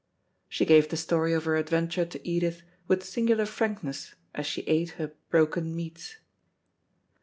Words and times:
She 0.49 0.65
gave 0.65 0.89
the 0.89 0.97
story 0.97 1.31
of 1.31 1.43
her 1.45 1.55
adventure 1.55 2.07
to 2.07 2.27
Edith 2.27 2.63
with 2.87 3.03
singular 3.05 3.45
frankness 3.45 4.15
as 4.33 4.47
she 4.47 4.61
ate 4.63 4.93
her 4.97 5.13
broken 5.29 5.75
meats. 5.75 6.17